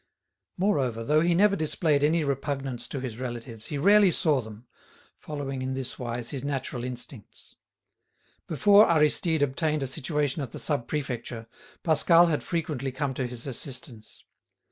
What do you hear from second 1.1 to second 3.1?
he never displayed any repugnance to